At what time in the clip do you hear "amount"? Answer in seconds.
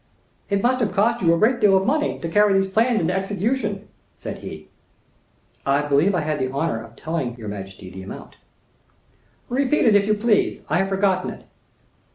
8.01-8.37